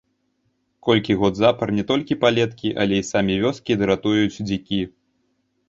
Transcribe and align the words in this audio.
Колькі 0.87 1.17
год 1.23 1.33
запар 1.41 1.73
не 1.81 1.85
толькі 1.91 2.17
палеткі, 2.25 2.73
але 2.85 2.95
і 3.03 3.05
самі 3.13 3.39
вёскі 3.47 3.81
дратуюць 3.85 4.41
дзікі. 4.47 4.83